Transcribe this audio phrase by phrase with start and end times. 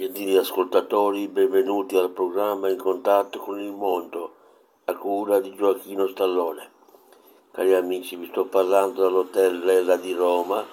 [0.00, 4.32] Gentili ascoltatori, benvenuti al programma In contatto con il mondo,
[4.84, 6.70] a cura di Gioacchino Stallone.
[7.50, 10.64] Cari amici, vi sto parlando dall'Hotel Lella di Roma,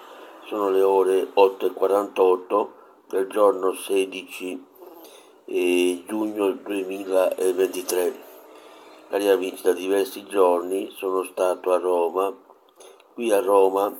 [0.45, 2.67] sono le ore 8.48
[3.09, 4.65] del giorno 16
[5.45, 8.13] eh, giugno 2023.
[9.09, 12.31] Cari amici, da diversi giorni sono stato a Roma.
[13.15, 13.91] Qui a Roma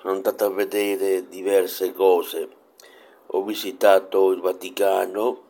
[0.00, 2.58] sono andato a vedere diverse cose
[3.32, 5.42] ho visitato il Vaticano,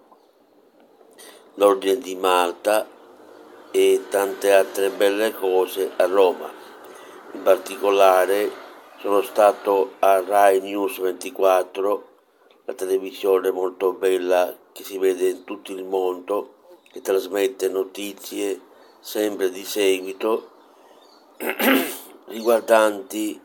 [1.55, 2.87] l'Ordine di Malta
[3.71, 6.53] e tante altre belle cose a Roma.
[7.33, 8.51] In particolare
[8.99, 12.09] sono stato a Rai News 24,
[12.67, 16.57] la televisione molto bella che si vede in tutto il mondo,
[16.93, 18.61] che trasmette notizie
[19.01, 20.51] sempre di seguito
[22.27, 23.41] riguardanti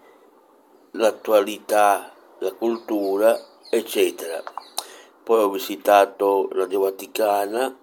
[0.91, 4.43] l'attualità, la cultura eccetera.
[5.23, 7.75] Poi ho visitato Radio Vaticana,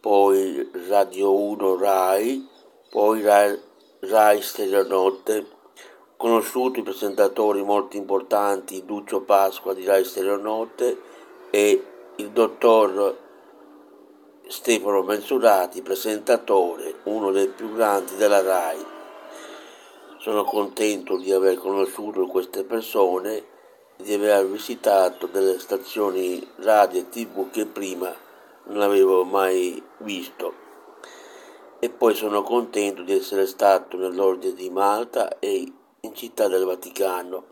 [0.00, 2.48] poi Radio 1 Rai,
[2.90, 3.60] poi Rai,
[4.00, 11.00] Rai Stereonotte, ho conosciuto i presentatori molto importanti, Duccio Pasqua di Rai Stereonotte
[11.50, 11.84] e
[12.16, 13.18] il dottor
[14.48, 18.84] Stefano Mensurati, presentatore, uno dei più grandi della RAI.
[20.18, 23.44] Sono contento di aver conosciuto queste persone
[24.02, 28.14] di aver visitato delle stazioni radio e tv che prima
[28.64, 30.54] non avevo mai visto
[31.78, 37.44] e poi sono contento di essere stato nell'Ordine di Malta e in Città del Vaticano.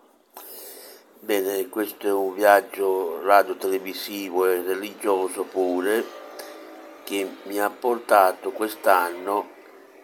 [1.18, 6.04] Bene, questo è un viaggio radio-televisivo e religioso pure
[7.04, 9.48] che mi ha portato quest'anno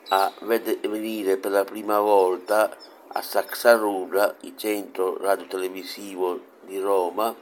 [0.09, 2.77] a venire per la prima volta
[3.17, 7.35] a Saxarura, il centro radiotelevisivo di Roma,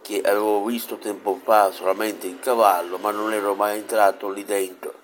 [0.00, 4.94] che avevo visto tempo fa solamente in cavallo, ma non ero mai entrato lì dentro.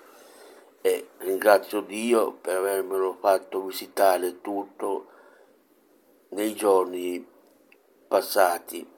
[0.81, 5.09] E ringrazio Dio per avermelo fatto visitare tutto
[6.31, 7.27] nei giorni
[8.07, 8.89] passati.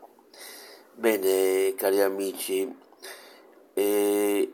[0.92, 2.76] Bene, cari amici,
[3.72, 4.52] eh,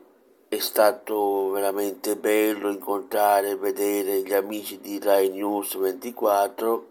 [0.55, 6.87] è stato veramente bello incontrare e vedere gli amici di Rai News 24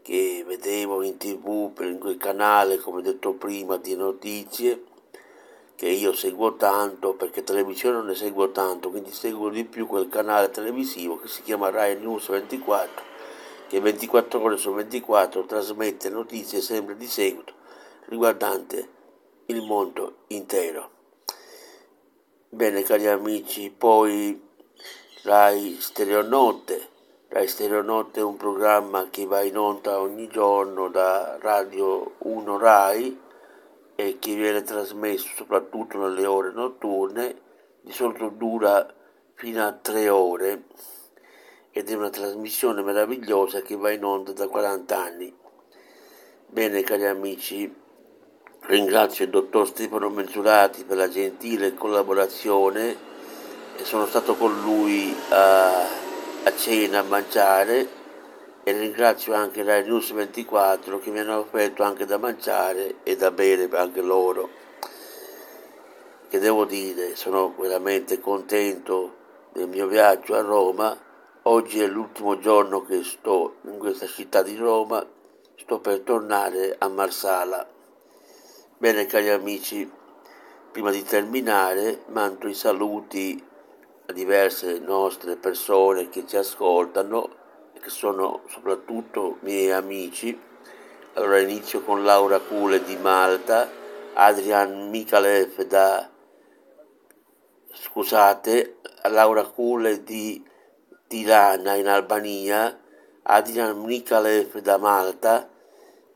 [0.00, 4.84] che vedevo in tv per quel canale, come detto prima, di notizie
[5.74, 10.08] che io seguo tanto perché televisione non ne seguo tanto, quindi seguo di più quel
[10.08, 13.14] canale televisivo che si chiama Rai News 24
[13.68, 17.52] che 24 ore su 24 trasmette notizie sempre di seguito
[18.06, 18.88] riguardante
[19.46, 20.95] il mondo intero.
[22.56, 24.42] Bene cari amici, poi
[25.24, 26.88] Rai Stereonotte.
[27.28, 33.20] Rai Stereonotte è un programma che va in onda ogni giorno da Radio 1 Rai
[33.94, 37.36] e che viene trasmesso soprattutto nelle ore notturne,
[37.82, 38.90] di solito dura
[39.34, 40.62] fino a tre ore
[41.72, 45.36] ed è una trasmissione meravigliosa che va in onda da 40 anni.
[46.46, 47.70] Bene cari amici,
[48.68, 52.96] Ringrazio il dottor Stefano Mensurati per la gentile collaborazione
[53.76, 57.88] e sono stato con lui a, a cena a mangiare
[58.64, 63.30] e ringrazio anche la News 24 che mi hanno offerto anche da mangiare e da
[63.30, 64.50] bere anche loro.
[66.28, 69.14] Che devo dire, sono veramente contento
[69.52, 70.98] del mio viaggio a Roma.
[71.42, 75.06] Oggi è l'ultimo giorno che sto in questa città di Roma,
[75.54, 77.74] sto per tornare a Marsala.
[78.78, 79.90] Bene cari amici,
[80.70, 83.42] prima di terminare mando i saluti
[84.04, 90.38] a diverse nostre persone che ci ascoltano e che sono soprattutto miei amici.
[91.14, 93.66] Allora inizio con Laura Cule di Malta,
[94.12, 96.10] Adrian Mikalev da
[97.72, 100.44] scusate, Laura Cule di
[101.06, 102.78] Tirana in Albania,
[103.22, 105.48] Adrian Mikalev da Malta,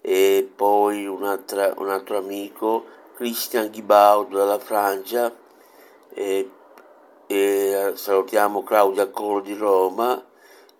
[0.00, 5.34] e poi un, altro amico, Christian Ghibaud dalla Francia,
[6.12, 6.50] e,
[7.26, 10.24] e salutiamo Claudia Colo di Roma,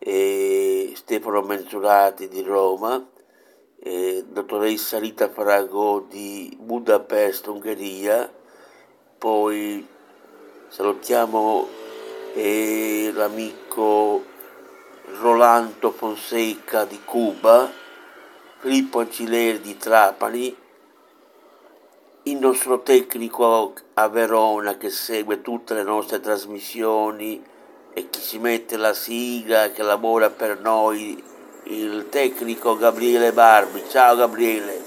[0.00, 3.06] Stefano Mensurati di Roma,
[4.26, 8.32] dottoressa Rita Farago di Budapest, Ungheria,
[9.19, 9.87] poi
[10.69, 11.69] salutiamo
[13.12, 14.25] l'amico
[15.20, 17.80] Rolando Fonseca di Cuba,
[18.60, 20.54] Filippo Ancileri di Trapani,
[22.24, 27.42] il nostro tecnico a Verona che segue tutte le nostre trasmissioni
[27.94, 31.24] e chi ci mette la sigla che lavora per noi,
[31.68, 33.82] il tecnico Gabriele Barbi.
[33.88, 34.78] Ciao Gabriele.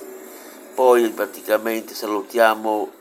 [0.76, 2.92] Poi praticamente salutiamo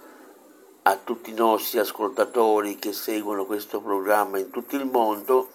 [0.84, 5.50] a tutti i nostri ascoltatori che seguono questo programma in tutto il mondo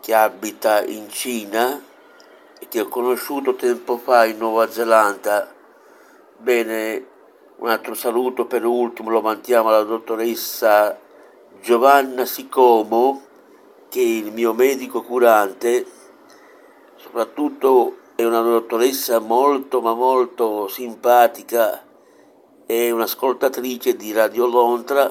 [0.00, 1.80] che abita in Cina
[2.58, 5.54] e che ho conosciuto tempo fa in Nuova Zelanda.
[6.36, 7.06] Bene,
[7.58, 11.02] un altro saluto per ultimo lo mandiamo alla dottoressa
[11.64, 13.22] Giovanna Sicomo,
[13.88, 15.86] che è il mio medico curante,
[16.94, 21.82] soprattutto è una dottoressa molto ma molto simpatica,
[22.66, 25.10] è un'ascoltatrice di Radio Lontra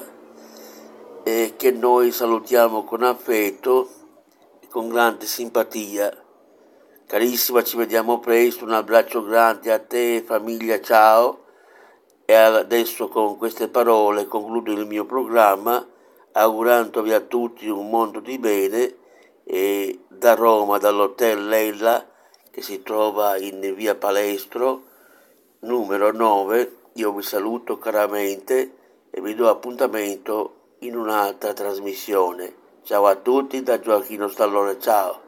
[1.24, 3.88] e che noi salutiamo con affetto
[4.60, 6.16] e con grande simpatia.
[7.04, 11.46] Carissima, ci vediamo presto, un abbraccio grande a te, famiglia, ciao.
[12.24, 15.84] E adesso con queste parole concludo il mio programma
[16.36, 18.96] augurandovi a tutti un mondo di bene
[19.44, 22.04] e da Roma, dall'hotel Leila
[22.50, 24.84] che si trova in via Palestro,
[25.60, 28.76] numero 9, io vi saluto caramente
[29.10, 32.54] e vi do appuntamento in un'altra trasmissione.
[32.82, 35.23] Ciao a tutti da Gioacchino Stallone, ciao!